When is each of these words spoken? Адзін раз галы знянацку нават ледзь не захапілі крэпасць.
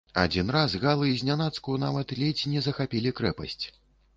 Адзін 0.19 0.47
раз 0.55 0.71
галы 0.85 1.11
знянацку 1.21 1.77
нават 1.85 2.15
ледзь 2.23 2.47
не 2.55 2.65
захапілі 2.69 3.15
крэпасць. 3.21 3.63